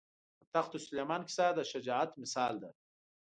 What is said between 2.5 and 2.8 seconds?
ده.